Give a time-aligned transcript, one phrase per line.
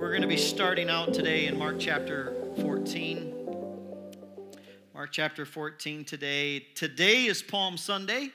[0.00, 3.34] We're going to be starting out today in Mark chapter 14.
[4.94, 6.60] Mark chapter 14 today.
[6.74, 8.30] Today is Palm Sunday.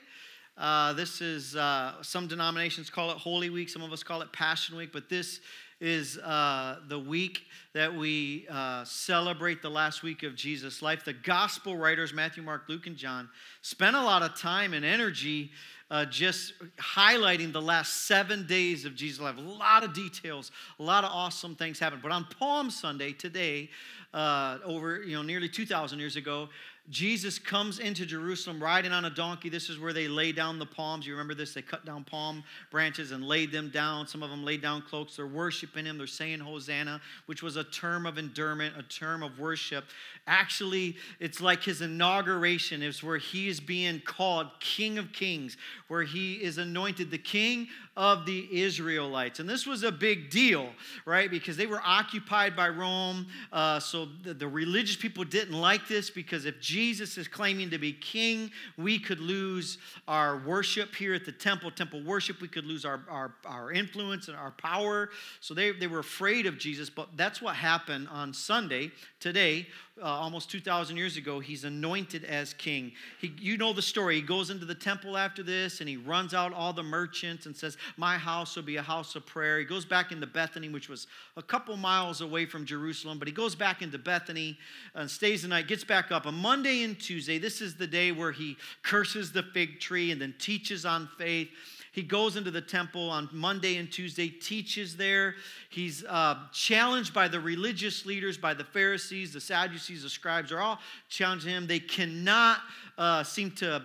[0.56, 4.32] Uh, this is, uh, some denominations call it Holy Week, some of us call it
[4.32, 5.40] Passion Week, but this
[5.80, 7.42] is uh, the week
[7.72, 11.04] that we uh, celebrate the last week of Jesus' life.
[11.04, 13.28] The gospel writers, Matthew, Mark, Luke, and John,
[13.60, 15.50] spent a lot of time and energy
[15.90, 19.36] uh, just highlighting the last seven days of Jesus' life.
[19.36, 22.02] A lot of details, a lot of awesome things happened.
[22.02, 23.70] But on Palm Sunday today,
[24.12, 26.48] uh, over you know nearly 2,000 years ago,
[26.88, 29.48] Jesus comes into Jerusalem riding on a donkey.
[29.48, 31.04] This is where they lay down the palms.
[31.04, 31.52] You remember this?
[31.52, 34.06] They cut down palm branches and laid them down.
[34.06, 35.16] Some of them laid down cloaks.
[35.16, 35.98] They're worshiping him.
[35.98, 39.84] They're saying Hosanna, which was a term of endearment, a term of worship.
[40.28, 45.56] Actually, it's like his inauguration is where he is being called King of Kings,
[45.88, 49.40] where he is anointed the King of the Israelites.
[49.40, 50.68] And this was a big deal,
[51.04, 51.30] right?
[51.30, 53.26] Because they were occupied by Rome.
[53.52, 57.78] Uh, so the, the religious people didn't like this because if Jesus is claiming to
[57.78, 62.40] be king, we could lose our worship here at the temple, temple worship.
[62.40, 65.10] We could lose our, our, our influence and our power.
[65.40, 66.90] So they, they were afraid of Jesus.
[66.90, 69.66] But that's what happened on Sunday, today,
[70.02, 72.92] uh, almost 2,000 years ago, he's anointed as king.
[73.18, 74.16] He, you know the story.
[74.16, 77.56] He goes into the temple after this and he runs out all the merchants and
[77.56, 79.58] says, My house will be a house of prayer.
[79.58, 83.32] He goes back into Bethany, which was a couple miles away from Jerusalem, but he
[83.32, 84.58] goes back into Bethany
[84.94, 86.26] and stays the night, gets back up.
[86.26, 90.20] On Monday and Tuesday, this is the day where he curses the fig tree and
[90.20, 91.48] then teaches on faith.
[91.96, 95.34] He goes into the temple on Monday and Tuesday, teaches there.
[95.70, 100.60] He's uh, challenged by the religious leaders, by the Pharisees, the Sadducees, the scribes, are
[100.60, 101.66] all challenging him.
[101.66, 102.58] They cannot
[102.98, 103.82] uh, seem to,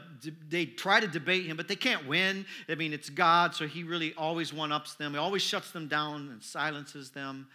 [0.49, 2.45] they try to debate him, but they can't win.
[2.67, 5.13] I mean, it's God, so he really always one ups them.
[5.13, 7.47] He always shuts them down and silences them,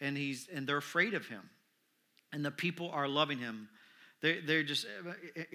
[0.00, 1.50] and, he's, and they're afraid of him.
[2.32, 3.68] And the people are loving him.
[4.20, 4.84] They, they're just,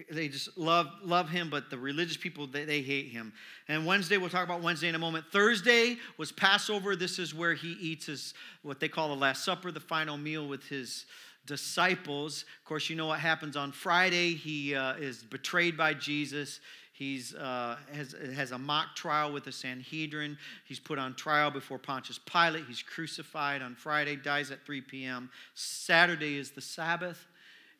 [0.10, 3.34] they just love, love him, but the religious people, they, they hate him.
[3.68, 5.26] And Wednesday, we'll talk about Wednesday in a moment.
[5.32, 6.96] Thursday was Passover.
[6.96, 10.48] This is where he eats his, what they call the Last Supper, the final meal
[10.48, 11.06] with his
[11.46, 12.46] disciples.
[12.62, 14.34] Of course, you know what happens on Friday.
[14.34, 16.62] He uh, is betrayed by Jesus.
[16.94, 20.38] He's uh, has, has a mock trial with the Sanhedrin.
[20.64, 22.66] He's put on trial before Pontius Pilate.
[22.66, 25.30] He's crucified on Friday, dies at 3 p.m.
[25.54, 27.28] Saturday is the Sabbath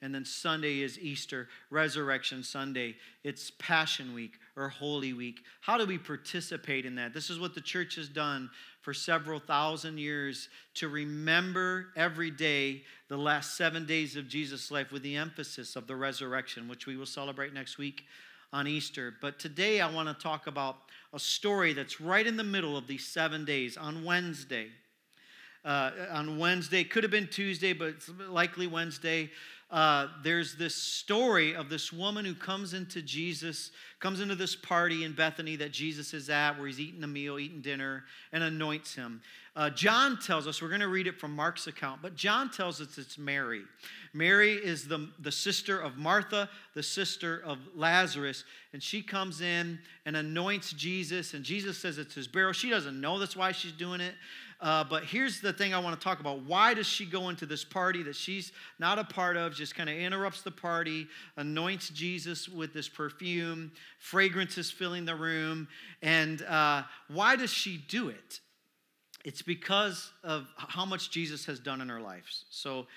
[0.04, 2.98] and then Sunday is Easter, Resurrection Sunday.
[3.24, 5.40] It's Passion Week or Holy Week.
[5.62, 7.14] How do we participate in that?
[7.14, 8.50] This is what the church has done
[8.82, 14.92] for several thousand years to remember every day the last seven days of Jesus' life
[14.92, 18.04] with the emphasis of the resurrection, which we will celebrate next week
[18.52, 19.14] on Easter.
[19.22, 20.76] But today I want to talk about
[21.14, 24.68] a story that's right in the middle of these seven days on Wednesday.
[25.64, 29.32] Uh, on Wednesday, could have been Tuesday, but it's likely Wednesday
[29.74, 35.04] uh, there's this story of this woman who comes into Jesus, comes into this party
[35.04, 38.94] in Bethany that Jesus is at, where he's eating a meal, eating dinner, and anoints
[38.94, 39.20] him.
[39.56, 42.82] Uh, John tells us, we're going to read it from Mark's account, but John tells
[42.82, 43.64] us it's Mary.
[44.14, 49.80] Mary is the, the sister of Martha, the sister of Lazarus, and she comes in
[50.06, 52.54] and anoints Jesus, and Jesus says it's his burial.
[52.54, 54.14] She doesn't know that's why she's doing it.
[54.64, 56.44] Uh, but here's the thing I want to talk about.
[56.44, 59.90] Why does she go into this party that she's not a part of, just kind
[59.90, 65.68] of interrupts the party, anoints Jesus with this perfume, fragrance is filling the room,
[66.02, 68.40] and uh, why does she do it?
[69.26, 72.26] It's because of how much Jesus has done in her life.
[72.50, 72.88] So,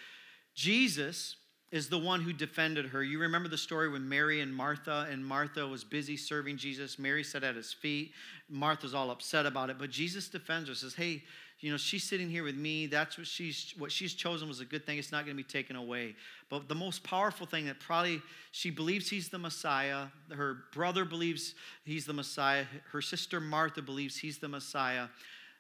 [0.55, 1.35] Jesus
[1.73, 3.03] is the one who defended her.
[3.03, 6.99] You remember the story when Mary and Martha, and Martha was busy serving Jesus.
[6.99, 8.13] Mary sat at his feet.
[8.49, 11.25] Martha's all upset about it, but Jesus defends her, says, Hey,
[11.61, 12.87] you know, she's sitting here with me.
[12.87, 14.99] That's what she's what she's chosen was a good thing.
[14.99, 16.15] It's not going to be taken away.
[16.51, 18.21] But the most powerful thing that probably
[18.53, 20.07] she believes he's the Messiah.
[20.31, 22.67] Her brother believes he's the Messiah.
[22.93, 25.07] Her sister Martha believes he's the Messiah.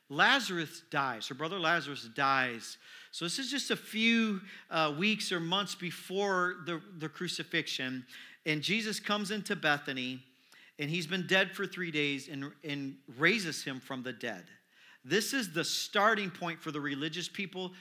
[0.08, 1.26] Lazarus dies.
[1.28, 2.76] Her brother Lazarus dies.
[3.10, 4.40] So this is just a few
[4.70, 8.04] uh, weeks or months before the, the crucifixion.
[8.44, 10.22] And Jesus comes into Bethany,
[10.78, 14.44] and he's been dead for three days and, and raises him from the dead.
[15.06, 17.73] This is the starting point for the religious people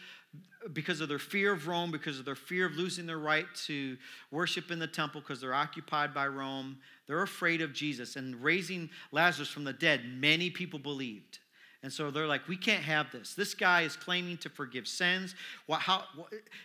[0.73, 3.97] because of their fear of Rome, because of their fear of losing their right to
[4.31, 6.77] worship in the temple because they're occupied by Rome.
[7.07, 8.15] They're afraid of Jesus.
[8.15, 11.39] And raising Lazarus from the dead, many people believed.
[11.81, 13.35] And so they're like, we can't have this.
[13.35, 15.35] This guy is claiming to forgive sins.
[15.67, 16.03] Well, how,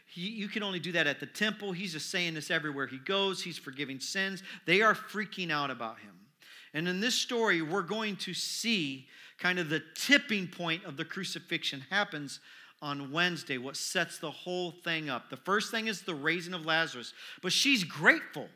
[0.06, 1.72] he, you can only do that at the temple.
[1.72, 3.42] He's just saying this everywhere he goes.
[3.42, 4.42] He's forgiving sins.
[4.66, 6.14] They are freaking out about him.
[6.72, 9.08] And in this story, we're going to see
[9.40, 12.38] kind of the tipping point of the crucifixion happens
[12.82, 15.28] on Wednesday, what sets the whole thing up.
[15.28, 18.48] The first thing is the raising of Lazarus, but she's grateful.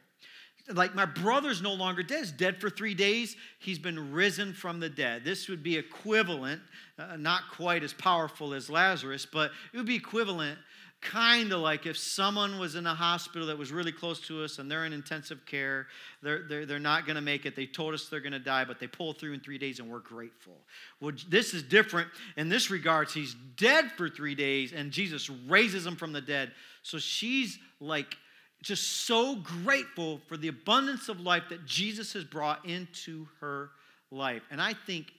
[0.73, 2.21] Like, my brother's no longer dead.
[2.21, 3.37] He's dead for three days.
[3.59, 5.23] He's been risen from the dead.
[5.23, 6.63] This would be equivalent,
[6.99, 10.59] uh, not quite as powerful as Lazarus, but it would be equivalent
[11.05, 14.59] kind of like if someone was in a hospital that was really close to us
[14.59, 15.87] and they're in intensive care,
[16.23, 17.55] they're, they're, they're not going to make it.
[17.55, 19.91] They told us they're going to die, but they pull through in three days and
[19.91, 20.57] we're grateful.
[21.01, 23.15] Well, this is different in this regards.
[23.15, 26.53] He's dead for three days and Jesus raises him from the dead.
[26.83, 28.17] So she's like
[28.63, 33.71] just so grateful for the abundance of life that Jesus has brought into her
[34.11, 34.43] life.
[34.51, 35.13] And I think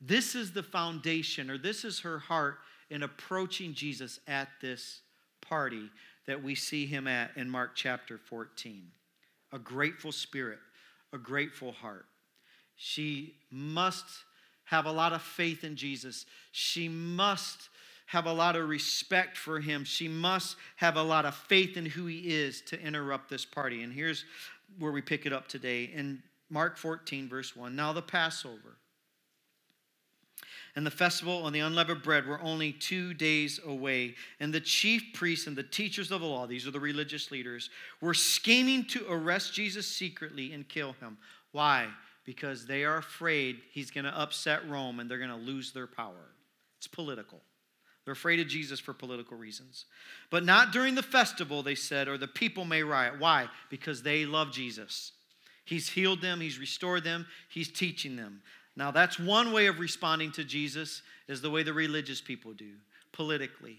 [0.00, 2.58] this is the foundation, or this is her heart
[2.90, 5.00] in approaching Jesus at this
[5.48, 5.90] party
[6.26, 8.90] that we see him at in Mark chapter 14.
[9.52, 10.58] A grateful spirit,
[11.12, 12.06] a grateful heart.
[12.76, 14.04] She must
[14.64, 16.26] have a lot of faith in Jesus.
[16.52, 17.70] She must
[18.06, 19.84] have a lot of respect for him.
[19.84, 23.82] She must have a lot of faith in who he is to interrupt this party.
[23.82, 24.24] And here's
[24.78, 27.74] where we pick it up today in Mark 14, verse 1.
[27.74, 28.76] Now, the Passover
[30.76, 34.14] and the festival and the unleavened bread were only two days away.
[34.40, 37.70] And the chief priests and the teachers of the law, these are the religious leaders,
[38.00, 41.18] were scheming to arrest Jesus secretly and kill him.
[41.52, 41.88] Why?
[42.24, 45.86] Because they are afraid he's going to upset Rome and they're going to lose their
[45.86, 46.32] power.
[46.76, 47.40] It's political.
[48.04, 49.84] They're afraid of Jesus for political reasons.
[50.30, 53.18] But not during the festival, they said, or the people may riot.
[53.18, 53.48] Why?
[53.68, 55.12] Because they love Jesus.
[55.66, 58.40] He's healed them, He's restored them, He's teaching them.
[58.78, 62.74] Now, that's one way of responding to Jesus, is the way the religious people do,
[63.10, 63.76] politically.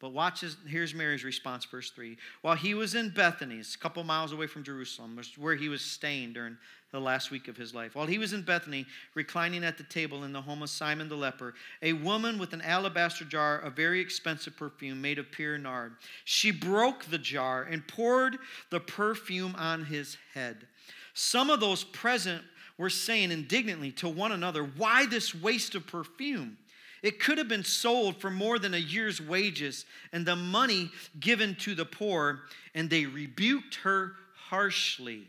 [0.00, 2.16] But watch, his, here's Mary's response, verse 3.
[2.40, 6.32] While he was in Bethany, a couple miles away from Jerusalem, where he was staying
[6.32, 6.56] during
[6.92, 7.94] the last week of his life.
[7.94, 11.14] While he was in Bethany, reclining at the table in the home of Simon the
[11.14, 11.52] leper,
[11.82, 15.92] a woman with an alabaster jar of very expensive perfume made of pure nard.
[16.24, 18.38] She broke the jar and poured
[18.70, 20.66] the perfume on his head.
[21.14, 22.42] Some of those present
[22.82, 26.58] were saying indignantly to one another, Why this waste of perfume?
[27.02, 31.54] It could have been sold for more than a year's wages and the money given
[31.60, 32.40] to the poor.
[32.74, 35.26] And they rebuked her harshly.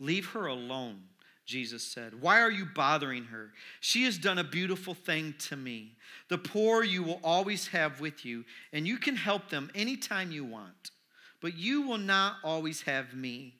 [0.00, 1.02] Leave her alone,
[1.44, 2.20] Jesus said.
[2.20, 3.52] Why are you bothering her?
[3.80, 5.92] She has done a beautiful thing to me.
[6.28, 10.44] The poor you will always have with you, and you can help them anytime you
[10.44, 10.90] want.
[11.40, 13.54] But you will not always have me.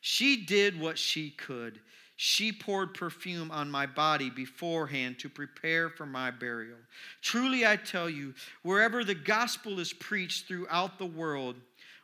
[0.00, 1.80] She did what she could.
[2.20, 6.78] She poured perfume on my body beforehand to prepare for my burial.
[7.22, 11.54] Truly, I tell you, wherever the gospel is preached throughout the world,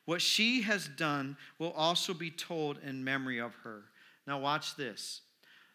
[0.04, 3.82] what she has done will also be told in memory of her.
[4.24, 5.22] Now, watch this.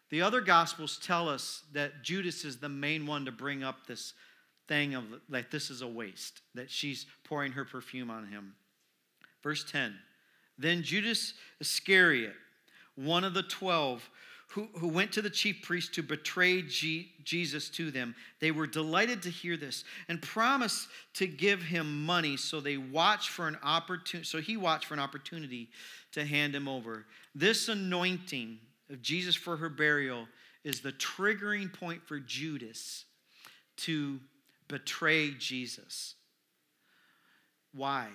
[0.08, 4.14] The other gospels tell us that Judas is the main one to bring up this
[4.68, 8.54] thing of like this is a waste, that she's pouring her perfume on him.
[9.42, 9.94] Verse 10
[10.56, 12.36] Then Judas Iscariot,
[12.94, 14.08] one of the twelve,
[14.50, 18.16] who, who went to the chief priests to betray G, Jesus to them.
[18.40, 22.36] They were delighted to hear this and promised to give him money.
[22.36, 24.26] So they watched for an opportunity.
[24.26, 25.68] So he watched for an opportunity
[26.12, 27.06] to hand him over.
[27.32, 28.58] This anointing
[28.90, 30.26] of Jesus for her burial
[30.64, 33.04] is the triggering point for Judas
[33.78, 34.18] to
[34.66, 36.16] betray Jesus.
[37.72, 38.08] Why?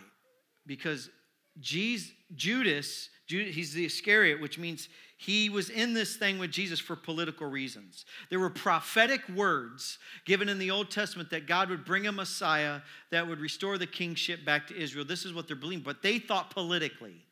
[0.67, 1.09] Because
[1.59, 6.95] Jesus, Judas, he's the Iscariot, which means he was in this thing with Jesus for
[6.95, 8.05] political reasons.
[8.29, 12.81] There were prophetic words given in the Old Testament that God would bring a Messiah
[13.11, 15.05] that would restore the kingship back to Israel.
[15.05, 17.23] This is what they're believing, but they thought politically.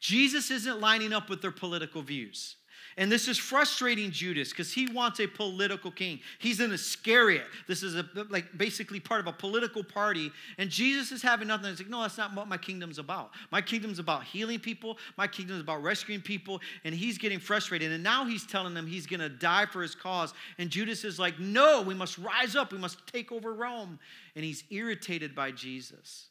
[0.00, 2.56] Jesus isn't lining up with their political views.
[2.98, 6.18] And this is frustrating Judas because he wants a political king.
[6.40, 7.46] He's an Iscariot.
[7.68, 10.32] This is a, like basically part of a political party.
[10.58, 11.70] And Jesus is having nothing.
[11.70, 13.30] He's like, no, that's not what my kingdom's about.
[13.52, 14.98] My kingdom's about healing people.
[15.16, 16.60] My kingdom's about rescuing people.
[16.82, 17.92] And he's getting frustrated.
[17.92, 20.34] And now he's telling them he's going to die for his cause.
[20.58, 22.72] And Judas is like, no, we must rise up.
[22.72, 24.00] We must take over Rome.
[24.34, 26.30] And he's irritated by Jesus.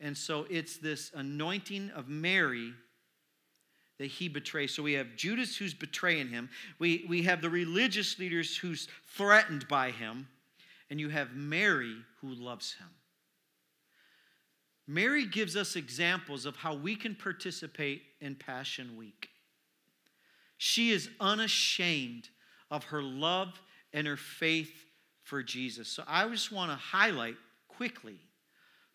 [0.00, 2.72] And so it's this anointing of Mary
[3.98, 4.74] that he betrays.
[4.74, 6.48] So we have Judas who's betraying him.
[6.78, 10.28] We, we have the religious leaders who's threatened by him.
[10.90, 12.88] And you have Mary who loves him.
[14.86, 19.30] Mary gives us examples of how we can participate in Passion Week.
[20.58, 22.28] She is unashamed
[22.70, 23.60] of her love
[23.92, 24.72] and her faith
[25.22, 25.88] for Jesus.
[25.88, 27.36] So I just want to highlight
[27.68, 28.20] quickly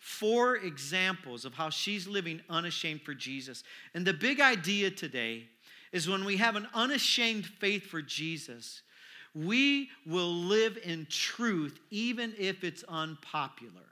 [0.01, 3.63] four examples of how she's living unashamed for Jesus.
[3.93, 5.43] And the big idea today
[5.93, 8.81] is when we have an unashamed faith for Jesus,
[9.33, 13.85] We will live in truth even if it's unpopular.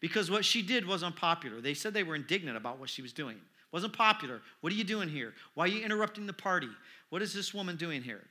[0.00, 1.60] Because what she did was unpopular.
[1.60, 3.36] They said they were indignant about what she was doing.
[3.70, 4.40] Wasn't popular.
[4.62, 5.34] What are you doing here?
[5.54, 6.70] Why are you interrupting the party?
[7.10, 8.24] What is this woman doing here?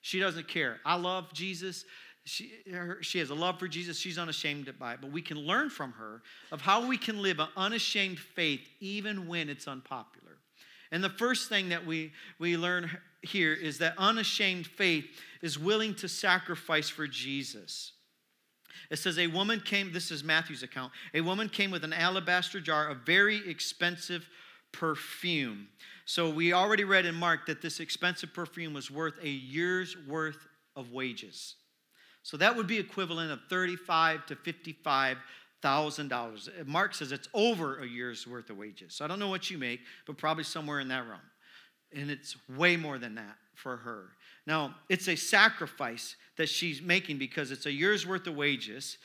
[0.00, 0.80] She doesn't care.
[0.84, 1.84] I love Jesus.
[2.26, 3.98] She, her, she has a love for Jesus.
[3.98, 4.98] She's unashamed by it.
[5.00, 9.28] But we can learn from her of how we can live an unashamed faith even
[9.28, 10.38] when it's unpopular.
[10.90, 12.90] And the first thing that we, we learn
[13.22, 15.06] here is that unashamed faith
[15.40, 17.92] is willing to sacrifice for Jesus.
[18.90, 22.60] It says, A woman came, this is Matthew's account, a woman came with an alabaster
[22.60, 24.28] jar of very expensive
[24.72, 25.68] perfume.
[26.06, 30.48] So we already read in Mark that this expensive perfume was worth a year's worth
[30.74, 31.54] of wages.
[32.26, 35.18] So that would be equivalent of 35 to 55
[35.62, 36.48] thousand dollars.
[36.64, 38.94] Mark says it's over a year's worth of wages.
[38.94, 41.20] So I don't know what you make, but probably somewhere in that realm.
[41.94, 44.06] And it's way more than that for her.
[44.44, 48.98] Now, it's a sacrifice that she's making because it's a year's worth of wages.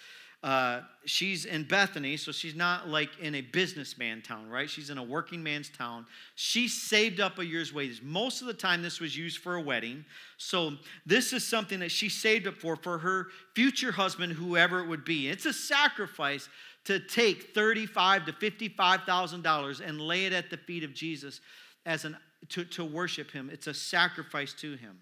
[0.44, 4.68] Uh, she's in Bethany, so she's not like in a businessman town, right?
[4.68, 6.08] She's in a working man's town.
[6.34, 8.02] She saved up a year's wages.
[8.02, 10.04] Most of the time, this was used for a wedding.
[10.38, 14.88] So this is something that she saved up for for her future husband, whoever it
[14.88, 15.30] would be.
[15.30, 16.50] It's a sacrifice
[16.86, 21.40] to take thirty-five to fifty-five thousand dollars and lay it at the feet of Jesus
[21.86, 22.18] as an
[22.50, 23.52] to, to worship him.
[23.54, 24.98] It's a sacrifice to him.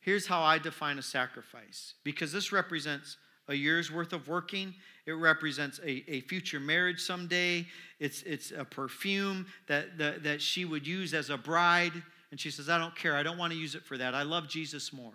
[0.00, 3.16] Here's how I define a sacrifice because this represents
[3.50, 4.72] a year's worth of working.
[5.06, 7.66] It represents a, a future marriage someday.
[7.98, 11.92] It's, it's a perfume that, that, that she would use as a bride.
[12.30, 13.16] And she says, I don't care.
[13.16, 14.14] I don't want to use it for that.
[14.14, 15.12] I love Jesus more.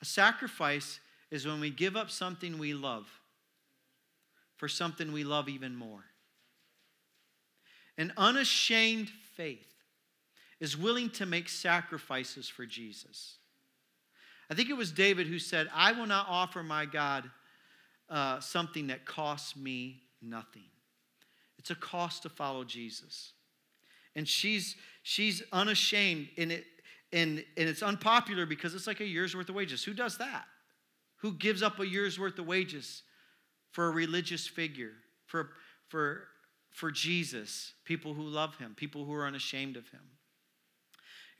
[0.00, 1.00] A sacrifice
[1.30, 3.06] is when we give up something we love
[4.56, 6.04] for something we love even more.
[7.98, 9.66] An unashamed faith
[10.60, 13.38] is willing to make sacrifices for Jesus.
[14.52, 17.24] I think it was David who said, I will not offer my God
[18.10, 20.66] uh, something that costs me nothing.
[21.58, 23.32] It's a cost to follow Jesus.
[24.14, 26.66] And she's, she's unashamed, and, it,
[27.14, 29.82] and, and it's unpopular because it's like a year's worth of wages.
[29.84, 30.44] Who does that?
[31.22, 33.04] Who gives up a year's worth of wages
[33.70, 34.92] for a religious figure,
[35.24, 35.48] for,
[35.88, 36.24] for,
[36.68, 40.02] for Jesus, people who love him, people who are unashamed of him?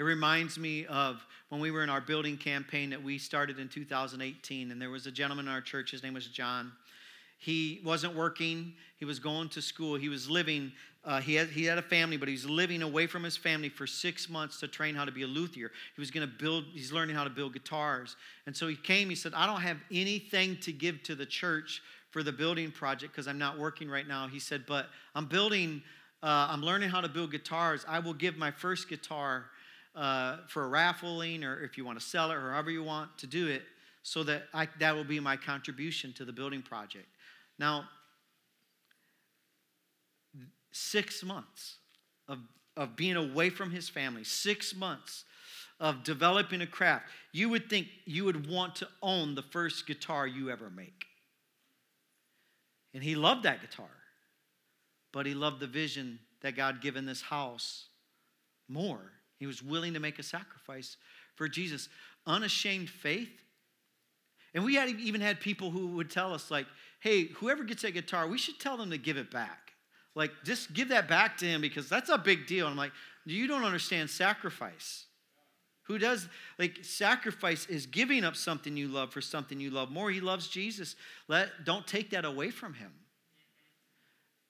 [0.02, 3.68] It reminds me of when we were in our building campaign that we started in
[3.68, 6.72] 2018, and there was a gentleman in our church, his name was John.
[7.38, 10.72] He wasn't working, he was going to school, he was living,
[11.04, 13.68] uh, he, had, he had a family, but he was living away from his family
[13.68, 15.70] for six months to train how to be a luthier.
[15.94, 18.16] He was going to build, he's learning how to build guitars.
[18.46, 21.80] And so he came, he said, I don't have anything to give to the church
[22.10, 24.26] for the building project because I'm not working right now.
[24.26, 25.80] He said, but I'm building,
[26.24, 27.84] uh, I'm learning how to build guitars.
[27.86, 29.44] I will give my first guitar
[29.94, 33.16] uh, for a raffling or if you want to sell it or however you want
[33.18, 33.62] to do it
[34.02, 37.06] so that I, that will be my contribution to the building project.
[37.58, 37.84] Now,
[40.72, 41.76] six months
[42.28, 42.38] of,
[42.76, 45.24] of being away from his family, six months
[45.78, 50.26] of developing a craft, you would think you would want to own the first guitar
[50.26, 51.06] you ever make.
[52.94, 53.90] And he loved that guitar,
[55.12, 57.86] but he loved the vision that God given this house
[58.68, 59.12] more.
[59.42, 60.96] He was willing to make a sacrifice
[61.34, 61.88] for Jesus.
[62.26, 63.42] Unashamed faith.
[64.54, 66.66] And we had even had people who would tell us, like,
[67.00, 69.72] hey, whoever gets that guitar, we should tell them to give it back.
[70.14, 72.66] Like, just give that back to him because that's a big deal.
[72.66, 72.92] And I'm like,
[73.24, 75.06] you don't understand sacrifice.
[75.86, 80.10] Who does, like, sacrifice is giving up something you love for something you love more.
[80.12, 80.94] He loves Jesus.
[81.26, 82.92] Let, don't take that away from him.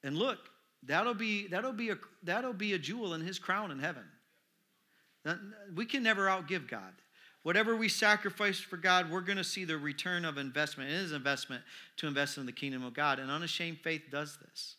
[0.04, 0.38] And look,
[0.82, 4.04] that'll be, that'll be, a, that'll be a jewel in his crown in heaven.
[5.74, 6.92] We can never outgive God.
[7.42, 10.90] Whatever we sacrifice for God, we're going to see the return of investment.
[10.90, 11.62] It is investment
[11.96, 13.18] to invest in the kingdom of God.
[13.18, 14.76] And unashamed faith does this.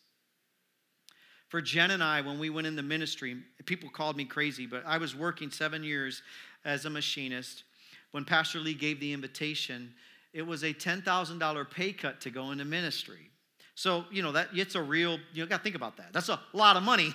[1.48, 3.36] For Jen and I, when we went in the ministry,
[3.66, 6.22] people called me crazy, but I was working seven years
[6.64, 7.64] as a machinist.
[8.12, 9.92] When Pastor Lee gave the invitation,
[10.32, 13.30] it was a $10,000 pay cut to go into ministry.
[13.74, 16.12] So, you know, that it's a real, you got to think about that.
[16.12, 17.12] That's a lot of money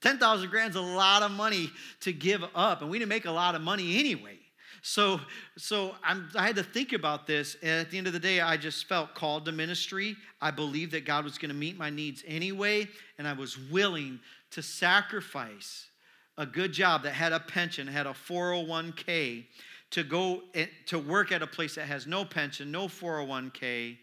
[0.00, 3.54] 10,000 grand's a lot of money to give up, and we didn't make a lot
[3.54, 4.38] of money anyway.
[4.82, 5.20] So,
[5.56, 7.56] so I'm, I had to think about this.
[7.62, 10.16] And at the end of the day, I just felt called to ministry.
[10.40, 12.88] I believed that God was going to meet my needs anyway,
[13.18, 14.20] and I was willing
[14.52, 15.88] to sacrifice
[16.36, 19.44] a good job that had a pension, had a 401k,
[19.90, 20.42] to go
[20.86, 23.96] to work at a place that has no pension, no 401k,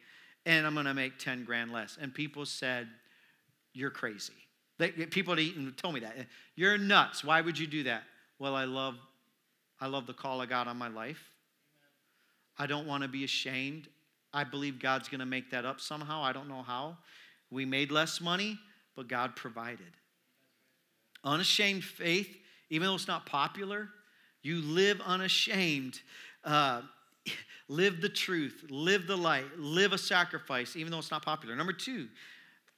[0.46, 1.98] and I'm going to make 10 grand less.
[2.00, 2.88] And people said,
[3.74, 4.34] You're crazy.
[4.78, 6.16] They, people had eaten told me that.
[6.56, 7.24] You're nuts.
[7.24, 8.04] Why would you do that?
[8.40, 8.96] Well, I love
[9.80, 11.22] I love the call of God on my life.
[12.58, 13.88] I don't want to be ashamed.
[14.34, 16.24] I believe God's going to make that up somehow.
[16.24, 16.98] I don't know how.
[17.52, 18.58] We made less money,
[18.96, 19.98] but God provided.
[21.24, 22.30] Unashamed faith,
[22.70, 23.90] even though it's not popular,
[24.44, 26.00] you live unashamed.
[26.44, 26.82] Uh,
[27.68, 31.56] live the truth, live the light, live a sacrifice, even though it's not popular.
[31.56, 32.08] Number two,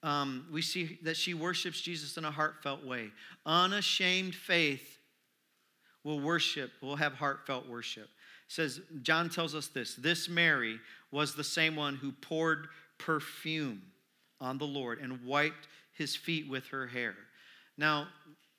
[0.03, 3.11] um, we see that she worships Jesus in a heartfelt way.
[3.45, 4.97] Unashamed faith
[6.03, 8.03] will worship, will have heartfelt worship.
[8.03, 8.09] It
[8.47, 9.95] says John tells us this.
[9.95, 10.79] This Mary
[11.11, 13.81] was the same one who poured perfume
[14.39, 17.15] on the Lord and wiped his feet with her hair.
[17.77, 18.07] Now,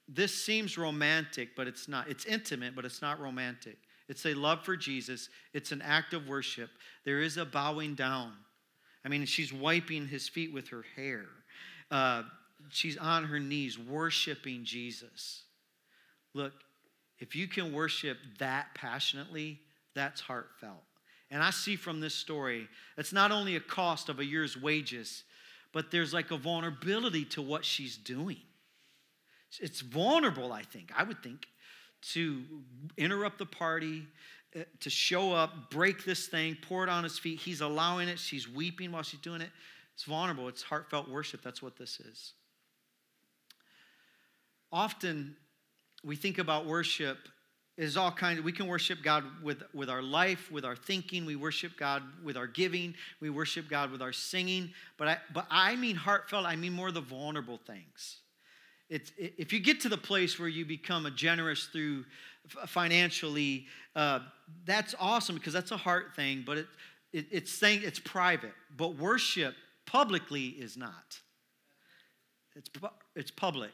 [0.09, 2.09] this seems romantic, but it's not.
[2.09, 3.77] It's intimate, but it's not romantic.
[4.09, 5.29] It's a love for Jesus.
[5.53, 6.71] It's an act of worship.
[7.05, 8.33] There is a bowing down.
[9.09, 11.25] I mean, she's wiping his feet with her hair.
[11.91, 12.25] Uh,
[12.69, 15.45] she's on her knees worshiping Jesus.
[16.35, 16.53] Look,
[17.19, 19.61] if you can worship that passionately,
[19.95, 20.83] that's heartfelt.
[21.31, 25.25] And I see from this story, it's not only a cost of a year's wages,
[25.73, 28.43] but there's like a vulnerability to what she's doing.
[29.59, 31.47] It's vulnerable, I think, I would think,
[32.13, 32.43] to
[32.99, 34.07] interrupt the party,
[34.57, 37.39] Uh, to show up, break this thing, pour it on his feet.
[37.39, 38.19] He's allowing it.
[38.19, 39.51] She's weeping while she's doing it.
[39.95, 40.49] It's vulnerable.
[40.49, 41.43] It's heartfelt worship.
[41.43, 42.33] That's what this is.
[44.73, 45.37] Often
[46.03, 47.19] we think about worship
[47.77, 51.25] is all kinds of, we can worship god with, with our life with our thinking
[51.25, 55.47] we worship god with our giving we worship god with our singing but i but
[55.51, 58.19] i mean heartfelt i mean more the vulnerable things
[58.89, 62.05] it's, if you get to the place where you become a generous through
[62.67, 64.21] financially, uh,
[64.65, 66.67] that's awesome because that's a heart thing, but it,
[67.13, 68.55] it, it's saying it's private.
[68.77, 69.55] But worship
[69.87, 71.19] publicly is not.
[72.55, 72.71] It's,
[73.15, 73.73] it's public.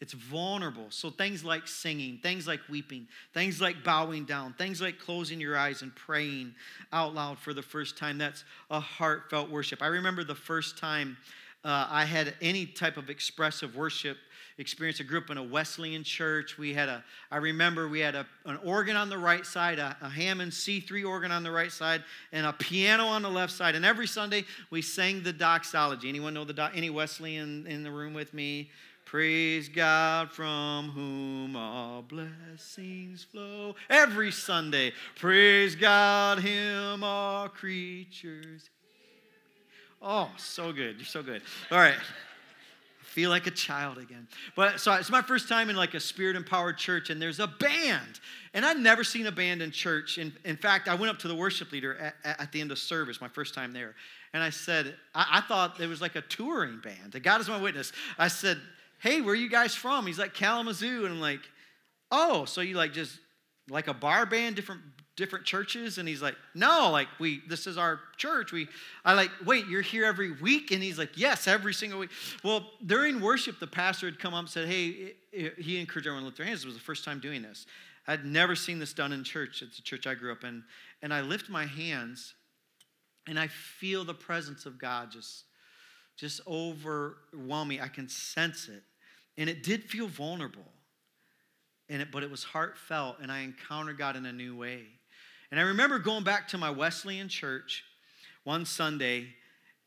[0.00, 0.86] It's vulnerable.
[0.90, 5.56] So things like singing, things like weeping, things like bowing down, things like closing your
[5.56, 6.54] eyes and praying
[6.92, 9.82] out loud for the first time, that's a heartfelt worship.
[9.82, 11.16] I remember the first time
[11.64, 14.18] uh, I had any type of expressive worship
[14.58, 15.00] experience.
[15.00, 16.58] I grew up in a Wesleyan church.
[16.58, 19.96] We had a, I remember we had a, an organ on the right side, a,
[20.00, 23.74] a Hammond C3 organ on the right side, and a piano on the left side.
[23.74, 26.08] And every Sunday we sang the doxology.
[26.08, 28.70] Anyone know the do, any Wesleyan in the room with me?
[29.04, 33.74] Praise God from whom all blessings flow.
[33.90, 38.70] Every Sunday, praise God, Him all creatures.
[40.00, 40.96] Oh, so good.
[40.96, 41.42] You're so good.
[41.70, 41.96] All right
[43.14, 44.26] feel like a child again.
[44.56, 47.46] But so it's my first time in like a spirit empowered church, and there's a
[47.46, 48.18] band.
[48.52, 50.18] And I'd never seen a band in church.
[50.18, 52.78] In, in fact, I went up to the worship leader at, at the end of
[52.78, 53.94] service, my first time there.
[54.32, 57.20] And I said, I, I thought it was like a touring band.
[57.22, 57.92] God is my witness.
[58.18, 58.60] I said,
[58.98, 60.06] Hey, where are you guys from?
[60.06, 61.04] He's like, Kalamazoo.
[61.04, 61.40] And I'm like,
[62.10, 63.16] Oh, so you like just
[63.70, 64.82] like a bar band, different
[65.16, 68.50] different churches and he's like no like we this is our church.
[68.52, 68.68] We
[69.04, 70.70] i like wait you're here every week?
[70.72, 72.10] And he's like yes every single week.
[72.42, 76.26] Well during worship the pastor had come up and said hey he encouraged everyone to
[76.26, 76.64] lift their hands.
[76.64, 77.66] It was the first time doing this.
[78.06, 79.62] I'd never seen this done in church.
[79.62, 80.64] It's a church i grew up in.
[81.00, 82.34] And i lift my hands
[83.26, 85.44] and i feel the presence of god just
[86.16, 88.82] just overwhelm me i can sense it.
[89.36, 90.66] And it did feel vulnerable.
[91.88, 94.86] And it, but it was heartfelt and i encountered god in a new way
[95.54, 97.84] and I remember going back to my Wesleyan church
[98.42, 99.28] one Sunday,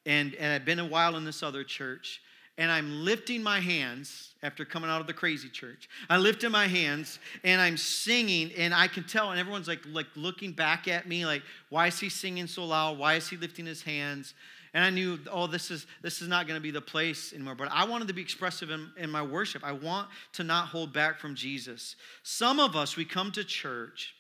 [0.06, 2.22] and, and I'd been a while in this other church,
[2.58, 5.90] and I'm lifting my hands after coming out of the crazy church.
[6.10, 10.08] I lifted my hands and I'm singing, and I can tell, and everyone's like, like
[10.16, 12.98] looking back at me, like, why is he singing so loud?
[12.98, 14.36] Why is he lifting his hands?
[14.74, 17.56] And I knew, oh, this is this is not going to be the place anymore.
[17.56, 19.66] But I wanted to be expressive in, in my worship.
[19.66, 21.98] I want to not hold back from Jesus.
[22.24, 24.14] Some of us, we come to church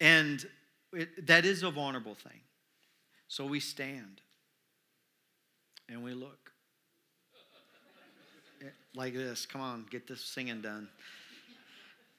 [0.00, 0.44] and
[0.92, 2.40] it, that is a vulnerable thing.
[3.28, 4.20] So we stand
[5.88, 6.52] and we look.
[8.94, 9.46] Like this.
[9.46, 10.86] Come on, get this singing done.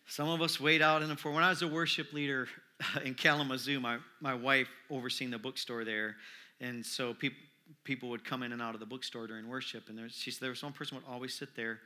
[0.07, 2.47] Some of us wait out in the for when I was a worship leader
[3.05, 6.15] in Kalamazoo, my, my wife overseeing the bookstore there.
[6.59, 7.37] And so people
[7.83, 9.89] people would come in and out of the bookstore during worship.
[9.89, 11.79] And there, she said there was one person would always sit there,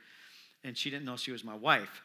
[0.64, 2.02] and she didn't know she was my wife.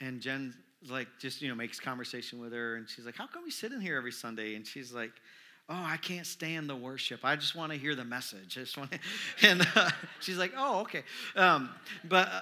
[0.00, 0.54] And Jen
[0.88, 3.72] like just you know makes conversation with her and she's like how come we sit
[3.72, 4.54] in here every sunday?
[4.54, 5.12] And she's like
[5.68, 7.20] oh i can't stand the worship.
[7.24, 8.56] I just want to hear the message.
[8.56, 8.92] I just want
[9.42, 11.02] and uh, she's like oh okay.
[11.34, 11.70] Um,
[12.04, 12.40] but uh,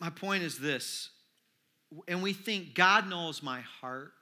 [0.00, 1.10] my point is this
[2.06, 4.12] and we think god knows my heart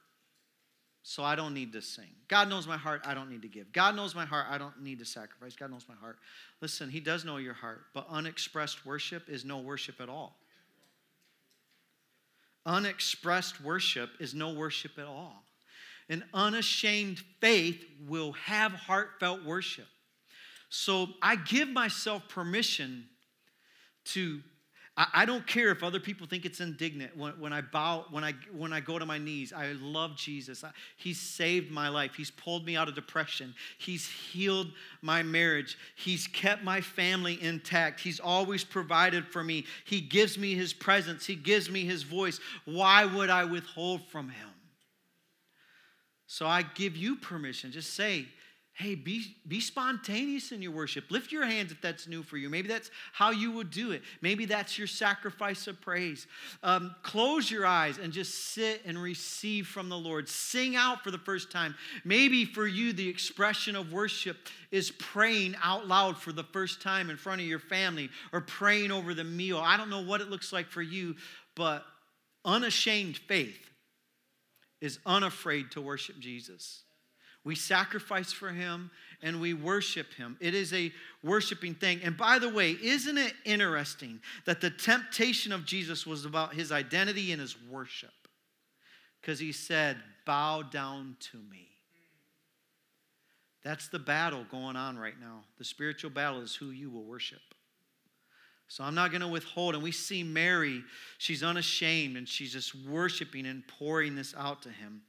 [1.03, 2.09] so i don't need to sing.
[2.27, 3.71] God knows my heart i don't need to give.
[3.71, 5.55] God knows my heart i don't need to sacrifice.
[5.55, 6.17] God knows my heart.
[6.61, 10.35] Listen he does know your heart but unexpressed worship is no worship at all
[12.67, 15.43] unexpressed worship is no worship at all.
[16.09, 19.87] An unashamed faith will have heartfelt worship.
[20.69, 23.05] So I give myself permission
[24.05, 24.41] to
[24.99, 28.33] I, don't care if other people think it's indignant when, when I bow, when I,
[28.51, 29.53] when I go to my knees.
[29.53, 30.63] I love Jesus.
[30.63, 32.15] I, he's saved my life.
[32.15, 33.53] He's pulled me out of depression.
[33.77, 34.71] He's healed
[35.03, 35.77] my marriage.
[35.95, 37.99] He's kept my family intact.
[37.99, 39.65] He's always provided for me.
[39.85, 41.27] He gives me his presence.
[41.27, 42.39] He gives me his voice.
[42.65, 44.49] Why would I withhold from him?
[46.25, 47.71] So I give you permission.
[47.71, 48.25] Just say,
[48.77, 51.09] hey, be, be spontaneous in your worship.
[51.09, 52.47] Lift your hands if that's new for you.
[52.47, 54.03] Maybe that's how you would do it.
[54.21, 56.27] Maybe that's your sacrifice of praise.
[56.61, 60.29] Um, close your eyes and just sit and receive from the Lord.
[60.29, 61.73] Sing out for the first time.
[62.05, 64.37] Maybe for you, the expression of worship
[64.69, 68.91] is praying out loud for the first time in front of your family or praying
[68.91, 69.57] over the meal.
[69.57, 71.15] I don't know what it looks like for you,
[71.55, 71.83] but
[72.45, 73.71] unashamed faith
[74.81, 76.83] is unafraid to worship Jesus.
[77.47, 80.35] We sacrifice for him and we worship him.
[80.41, 80.91] It is a
[81.23, 82.01] worshiping thing.
[82.03, 86.73] And by the way, isn't it interesting that the temptation of Jesus was about his
[86.73, 88.11] identity and his worship?
[89.21, 91.69] Because he said, Bow down to me.
[93.63, 95.45] That's the battle going on right now.
[95.57, 97.39] The spiritual battle is who you will worship.
[98.67, 99.73] So I'm not going to withhold.
[99.73, 100.83] And we see Mary,
[101.17, 105.03] she's unashamed and she's just worshiping and pouring this out to him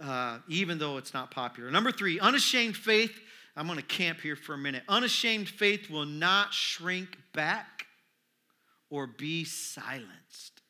[0.00, 1.70] uh, even though it's not popular.
[1.70, 3.18] Number three, unashamed faith.
[3.56, 4.82] I'm going to camp here for a minute.
[4.88, 7.86] Unashamed faith will not shrink back
[8.88, 10.62] or be silenced.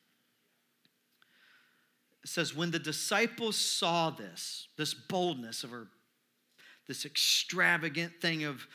[2.22, 5.88] It says, when the disciples saw this, this boldness of her,
[6.86, 8.66] this extravagant thing of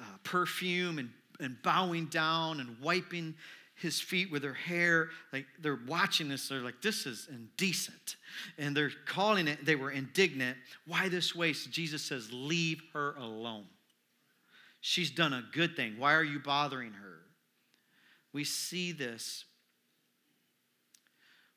[0.00, 3.34] uh, perfume and, and bowing down and wiping
[3.76, 5.10] his feet with her hair.
[5.32, 8.16] Like they're watching this, they're like, this is indecent.
[8.58, 10.56] And they're calling it, they were indignant.
[10.86, 11.70] Why this waste?
[11.70, 13.66] Jesus says, leave her alone.
[14.80, 15.98] She's done a good thing.
[15.98, 17.18] Why are you bothering her?
[18.32, 19.44] We see this.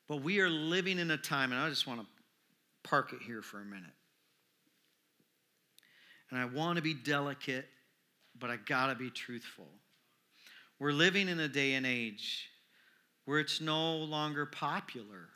[0.08, 2.06] But we are living in a time, and I just want to
[2.82, 3.92] park it here for a minute.
[6.30, 7.66] And I want to be delicate,
[8.38, 9.68] but I got to be truthful.
[10.80, 12.48] We're living in a day and age
[13.26, 15.28] where it's no longer popular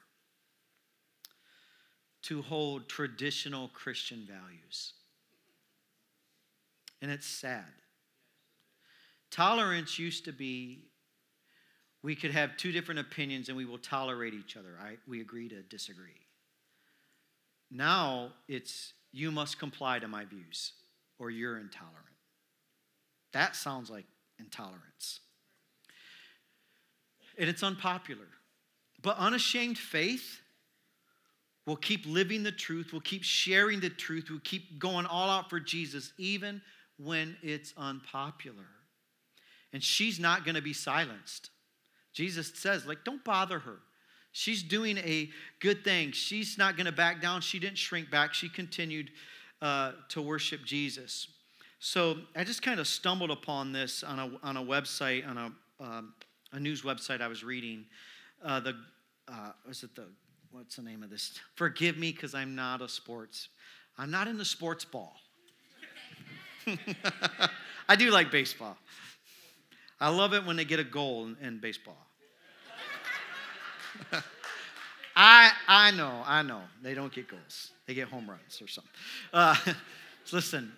[2.22, 4.94] to hold traditional Christian values.
[7.02, 7.66] And it's sad.
[9.30, 10.87] Tolerance used to be
[12.02, 14.78] we could have two different opinions and we will tolerate each other.
[14.83, 16.20] I, we agree to disagree.
[17.70, 20.72] Now it's you must comply to my views
[21.18, 22.00] or you're intolerant.
[23.33, 24.07] That sounds like
[24.38, 25.20] intolerance
[27.38, 28.27] and it's unpopular.
[29.03, 30.40] But unashamed faith
[31.66, 35.51] will keep living the truth, will keep sharing the truth, will keep going all out
[35.51, 36.61] for Jesus, even
[36.99, 38.66] when it's unpopular.
[39.73, 41.51] And she's not going to be silenced.
[42.12, 43.79] Jesus says, like, don't bother her.
[44.33, 46.12] She's doing a good thing.
[46.12, 47.40] She's not going to back down.
[47.40, 48.35] She didn't shrink back.
[48.35, 49.11] She continued
[49.62, 51.29] uh, to worship Jesus.
[51.79, 55.53] So I just kind of stumbled upon this on a, on a website, on a
[55.81, 56.14] um,
[56.55, 57.85] a news website I was reading.
[58.43, 58.77] Uh, the
[59.29, 60.07] uh, was it the
[60.53, 61.38] what's the name of this?
[61.57, 63.49] Forgive me because I'm not a sports.
[63.99, 65.17] I'm not in the sports ball.
[67.88, 68.77] I do like baseball.
[70.01, 71.97] I love it when they get a goal in, in baseball.
[75.17, 77.71] I I know I know they don't get goals.
[77.87, 78.93] They get home runs or something.
[79.33, 79.57] Uh,
[80.33, 80.73] listen,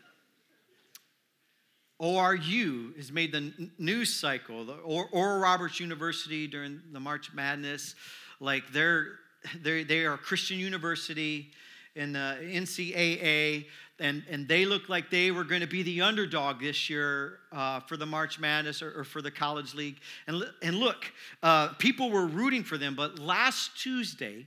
[2.01, 4.71] ORU has made the news cycle.
[4.85, 7.95] Or, Oral Roberts University during the March Madness,
[8.41, 9.19] like they're,
[9.63, 11.51] they're they are a Christian university
[11.95, 13.67] in the NCAA,
[13.99, 17.81] and, and they look like they were going to be the underdog this year uh,
[17.81, 19.97] for the March Madness or, or, for the College League.
[20.27, 21.11] And, and look,
[21.43, 24.45] uh, people were rooting for them, but last Tuesday,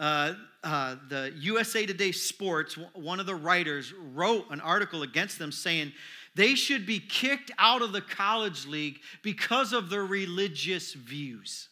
[0.00, 5.52] uh, uh, the USA Today Sports, one of the writers, wrote an article against them
[5.52, 5.92] saying
[6.34, 11.68] they should be kicked out of the college league because of their religious views.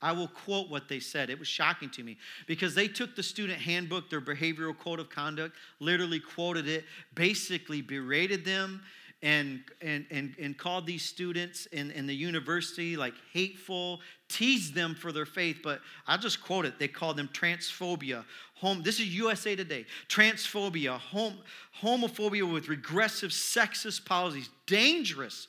[0.00, 1.30] I will quote what they said.
[1.30, 5.08] It was shocking to me because they took the student handbook, their behavioral code of
[5.08, 8.82] conduct, literally quoted it, basically berated them
[9.24, 14.94] and, and, and, and called these students in, in the university like hateful, teased them
[14.94, 15.60] for their faith.
[15.64, 16.78] But I'll just quote it.
[16.78, 18.24] They called them transphobia.
[18.56, 19.86] Home, this is USA Today.
[20.08, 21.38] Transphobia, home,
[21.80, 25.48] homophobia with regressive sexist policies, dangerous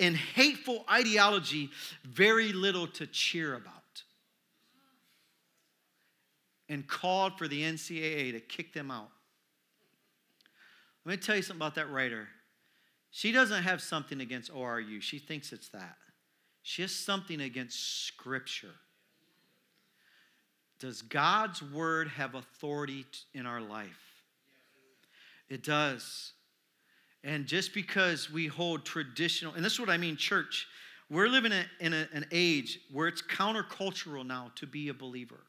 [0.00, 1.70] and hateful ideology,
[2.04, 3.72] very little to cheer about.
[6.68, 9.10] and called for the NCAA to kick them out.
[11.04, 12.28] Let me tell you something about that writer.
[13.12, 15.96] She doesn't have something against ORU, she thinks it's that.
[16.62, 18.74] She has something against Scripture.
[20.80, 24.24] Does God's word have authority in our life?
[25.48, 26.32] It does.
[27.22, 30.66] And just because we hold traditional, and this is what I mean, church,
[31.10, 35.40] we're living in, a, an age where it's countercultural now to be a believer.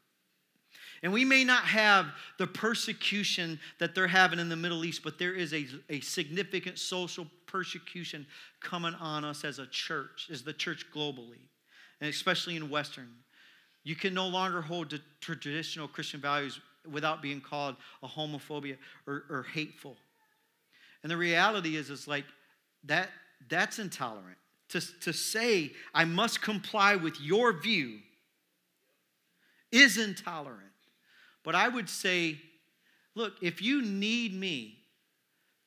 [1.01, 5.17] And we may not have the persecution that they're having in the Middle East, but
[5.17, 8.25] there is a, a significant social persecution
[8.59, 11.45] coming on us as a church, as the church globally,
[12.01, 13.09] and especially in Western.
[13.83, 16.59] You can no longer hold to traditional Christian values
[16.91, 19.95] without being called a homophobia or, or hateful.
[21.03, 22.25] And the reality is, is like
[22.85, 23.09] that
[23.49, 24.37] that's intolerant.
[24.69, 27.99] To, to say I must comply with your view
[29.71, 30.61] is intolerant.
[31.43, 32.39] But I would say,
[33.15, 34.77] look, if you need me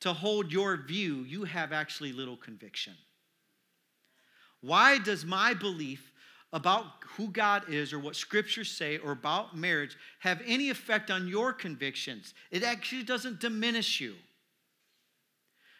[0.01, 2.93] to hold your view, you have actually little conviction.
[4.61, 6.11] Why does my belief
[6.53, 11.27] about who God is or what scriptures say or about marriage have any effect on
[11.27, 12.33] your convictions?
[12.51, 14.15] It actually doesn't diminish you.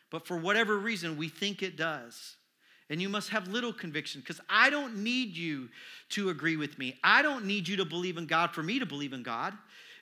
[0.10, 2.36] But for whatever reason, we think it does.
[2.90, 5.68] And you must have little conviction because I don't need you
[6.10, 6.98] to agree with me.
[7.04, 9.54] I don't need you to believe in God for me to believe in God.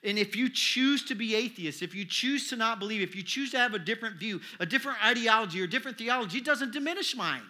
[0.05, 3.23] And if you choose to be atheist, if you choose to not believe, if you
[3.23, 7.15] choose to have a different view, a different ideology, or different theology, it doesn't diminish
[7.15, 7.41] mine.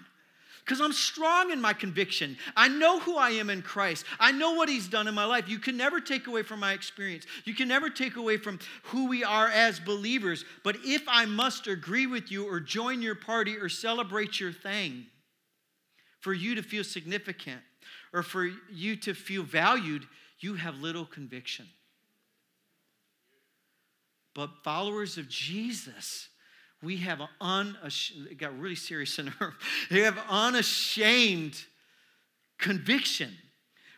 [0.64, 2.38] Because I'm strong in my conviction.
[2.56, 4.04] I know who I am in Christ.
[4.20, 5.48] I know what He's done in my life.
[5.48, 7.26] You can never take away from my experience.
[7.44, 10.44] You can never take away from who we are as believers.
[10.64, 15.06] But if I must agree with you or join your party or celebrate your thing
[16.22, 17.62] for you to feel significant
[18.12, 20.08] or for you to feel valued,
[20.40, 21.68] you have little conviction.
[24.36, 26.28] But followers of Jesus,
[26.84, 29.54] we have unashamed, it got really serious in her.
[29.90, 31.58] They have unashamed
[32.60, 33.32] conviction.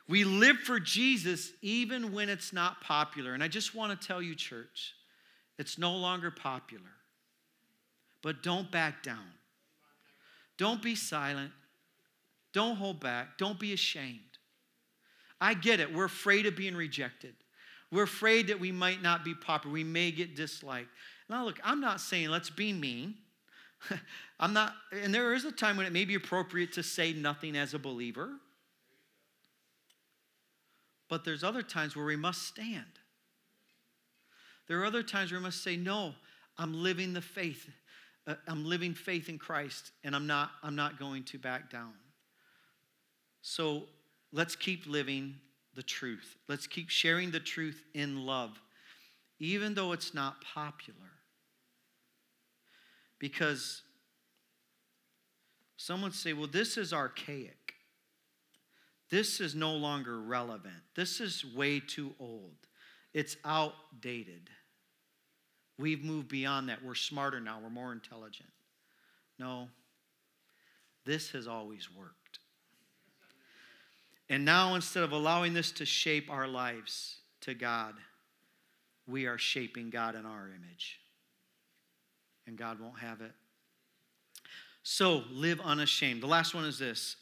[0.07, 3.33] We live for Jesus even when it's not popular.
[3.33, 4.93] And I just want to tell you, church,
[5.57, 6.83] it's no longer popular.
[8.21, 9.25] But don't back down.
[10.57, 11.51] Don't be silent.
[12.53, 13.37] Don't hold back.
[13.37, 14.19] Don't be ashamed.
[15.41, 15.93] I get it.
[15.93, 17.35] We're afraid of being rejected.
[17.91, 19.73] We're afraid that we might not be popular.
[19.73, 20.89] We may get disliked.
[21.29, 23.15] Now, look, I'm not saying let's be mean.
[24.39, 27.55] I'm not, and there is a time when it may be appropriate to say nothing
[27.55, 28.31] as a believer.
[31.09, 32.85] But there's other times where we must stand.
[34.67, 36.13] There are other times where we must say, no,
[36.57, 37.69] I'm living the faith.
[38.25, 41.93] Uh, I'm living faith in Christ, and I'm not, I'm not going to back down.
[43.41, 43.83] So
[44.33, 45.35] let's keep living
[45.77, 46.35] the truth.
[46.49, 48.59] Let's keep sharing the truth in love,
[49.39, 50.97] even though it's not popular.
[53.19, 53.83] Because
[55.77, 57.75] someone say, well, this is archaic.
[59.09, 60.83] This is no longer relevant.
[60.95, 62.57] This is way too old.
[63.13, 64.49] It's outdated.
[65.77, 66.83] We've moved beyond that.
[66.83, 67.59] We're smarter now.
[67.63, 68.49] We're more intelligent.
[69.39, 69.67] No,
[71.05, 72.26] this has always worked.
[74.29, 77.93] And now, instead of allowing this to shape our lives to God,
[79.07, 80.99] we are shaping God in our image.
[82.45, 83.31] And God won't have it.
[84.83, 86.21] So, live unashamed.
[86.21, 87.15] The last one is this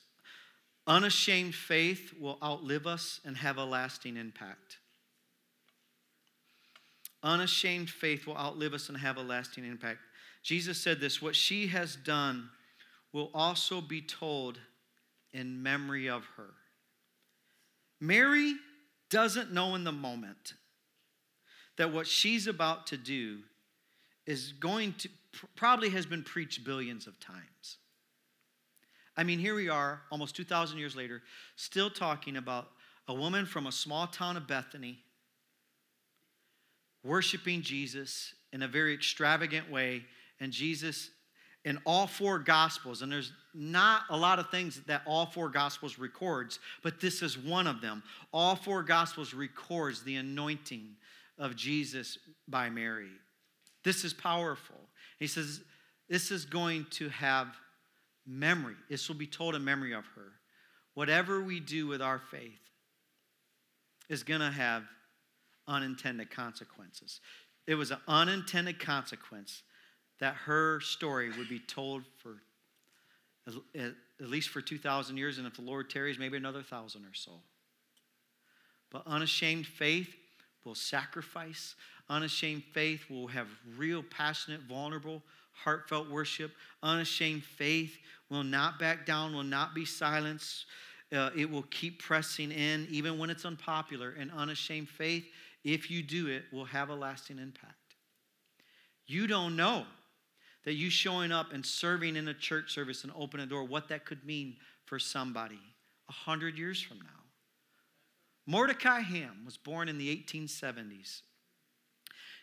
[0.87, 4.77] unashamed faith will outlive us and have a lasting impact.
[7.23, 9.99] Unashamed faith will outlive us and have a lasting impact.
[10.43, 12.49] Jesus said this what she has done
[13.13, 14.59] will also be told
[15.33, 16.53] in memory of her.
[18.05, 18.55] Mary
[19.09, 20.53] doesn't know in the moment
[21.77, 23.39] that what she's about to do
[24.25, 25.09] is going to
[25.55, 27.77] probably has been preached billions of times.
[29.17, 31.21] I mean, here we are, almost 2,000 years later,
[31.55, 32.69] still talking about
[33.07, 34.99] a woman from a small town of Bethany
[37.03, 40.03] worshiping Jesus in a very extravagant way,
[40.39, 41.11] and Jesus
[41.65, 45.97] in all four gospels and there's not a lot of things that all four gospels
[45.99, 48.03] records but this is one of them.
[48.31, 50.95] All four gospels records the anointing
[51.37, 53.11] of jesus by mary.
[53.83, 54.79] This is powerful.
[55.19, 55.61] He says
[56.07, 57.47] this is going to have
[58.25, 58.75] memory.
[58.89, 60.33] This will be told in memory of her.
[60.93, 62.59] Whatever we do with our faith
[64.07, 64.83] is going to have
[65.67, 67.21] unintended consequences.
[67.67, 69.63] It was an unintended consequence
[70.19, 72.37] that her story would be told for
[73.47, 77.31] at least for 2,000 years, and if the Lord tarries, maybe another thousand or so.
[78.91, 80.15] But unashamed faith
[80.63, 81.75] will sacrifice.
[82.09, 83.47] Unashamed faith will have
[83.77, 86.51] real, passionate, vulnerable, heartfelt worship.
[86.81, 87.97] Unashamed faith
[88.29, 90.65] will not back down, will not be silenced.
[91.13, 94.15] Uh, it will keep pressing in, even when it's unpopular.
[94.17, 95.25] And unashamed faith,
[95.63, 97.73] if you do it, will have a lasting impact.
[99.07, 99.85] You don't know
[100.65, 103.87] that you showing up and serving in a church service and open a door, what
[103.89, 105.59] that could mean for somebody
[106.09, 107.05] a hundred years from now.
[108.47, 111.21] Mordecai Ham was born in the 1870s.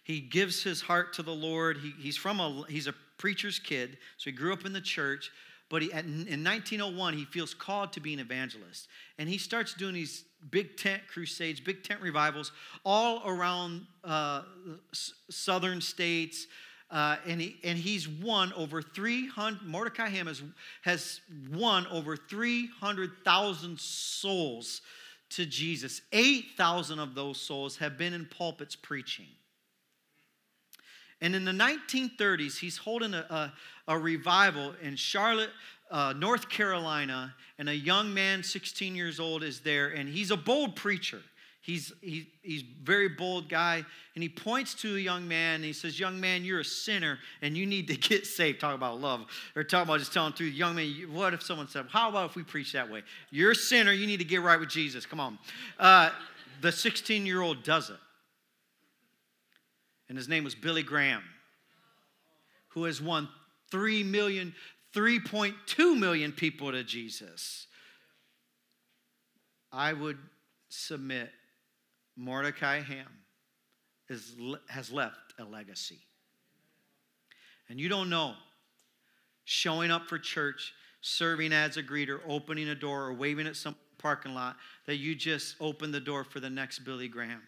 [0.05, 1.79] He gives his heart to the Lord.
[1.79, 5.31] He, he's from a he's a preacher's kid, so he grew up in the church.
[5.69, 9.95] But he, in 1901, he feels called to be an evangelist, and he starts doing
[9.95, 12.53] these big tent crusades, big tent revivals
[12.85, 14.43] all around uh,
[15.31, 16.47] southern states.
[16.93, 20.43] Uh, and, he, and he's won over 300, Mordecai Ham has,
[20.83, 24.83] has won over 300,000 souls
[25.31, 26.03] to Jesus.
[26.13, 29.25] 8,000 of those souls have been in pulpits preaching.
[31.23, 33.25] And in the 1930s, he's holding a,
[33.89, 35.51] a, a revival in Charlotte,
[35.91, 40.37] uh, North Carolina, and a young man, 16 years old, is there, and he's a
[40.37, 41.23] bold preacher.
[41.63, 43.85] He's, he, he's very bold guy,
[44.17, 47.21] and he points to a young man, and he says, young man, you're a sinner,
[47.41, 48.61] and you need to get saved.
[48.61, 49.27] Talk about love.
[49.55, 52.37] Or talk about just telling through young man, what if someone said, how about if
[52.37, 53.05] we preach that way?
[53.31, 55.07] You're a sinner, you need to get right with Jesus.
[55.07, 55.39] Come on.
[55.79, 56.11] Uh,
[56.61, 57.97] the 16-year-old does it.
[60.09, 61.23] And his name was Billy Graham,
[62.71, 63.29] who has won
[63.71, 64.53] 3 million,
[64.95, 67.69] 3.2 million people to Jesus.
[69.71, 70.19] I would
[70.69, 71.31] submit
[72.17, 73.09] Mordecai Ham
[74.09, 74.35] is,
[74.69, 76.01] has left a legacy.
[77.69, 78.35] And you don't know,
[79.45, 83.77] showing up for church, serving as a greeter, opening a door, or waving at some
[83.99, 87.43] parking lot, that you just opened the door for the next Billy Graham.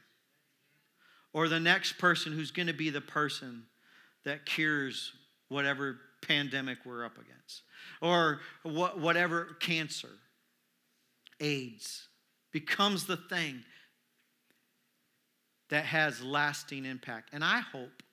[1.33, 3.65] Or the next person who's going to be the person
[4.25, 5.13] that cures
[5.49, 7.63] whatever pandemic we're up against.
[8.01, 10.09] Or whatever cancer,
[11.41, 12.09] AIDS,
[12.53, 13.65] becomes the thing
[15.75, 17.31] that has lasting impact.
[17.33, 18.05] And I hope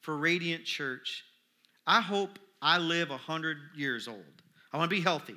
[0.00, 1.22] for Radiant Church,
[1.86, 4.24] I hope I live 100 years old.
[4.72, 5.36] I want to be healthy.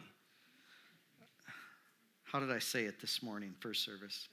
[2.23, 4.27] How did I say it this morning, first service?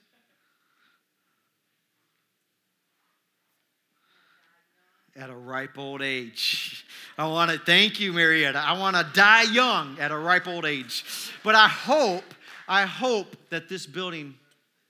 [5.15, 6.83] At a ripe old age.
[7.15, 8.57] I want to thank you, Marietta.
[8.57, 11.05] I want to die young at a ripe old age.
[11.43, 12.33] But I hope,
[12.67, 14.33] I hope that this building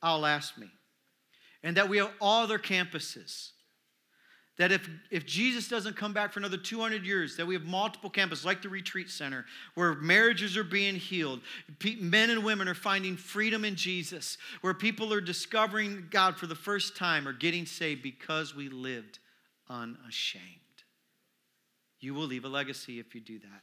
[0.02, 0.70] outlast me
[1.66, 3.50] and that we have all other campuses.
[4.58, 8.10] That if, if Jesus doesn't come back for another 200 years, that we have multiple
[8.10, 11.42] campuses like the retreat center where marriages are being healed,
[12.00, 16.56] men and women are finding freedom in Jesus, where people are discovering God for the
[16.56, 19.20] first time or getting saved because we lived
[19.68, 20.44] unashamed.
[22.00, 23.62] You will leave a legacy if you do that.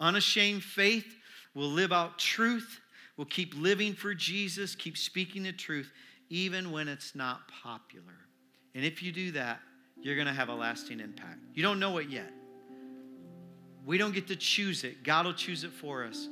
[0.00, 1.06] Unashamed faith
[1.54, 2.80] will live out truth,
[3.18, 5.92] will keep living for Jesus, keep speaking the truth,
[6.28, 8.04] even when it's not popular.
[8.74, 9.60] And if you do that,
[10.00, 11.38] you're going to have a lasting impact.
[11.54, 12.30] You don't know it yet.
[13.84, 16.28] We don't get to choose it, God will choose it for us.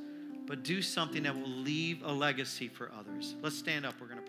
[0.47, 3.33] But do something that will leave a legacy for others.
[3.41, 3.95] Let's stand up.
[3.99, 4.19] We're going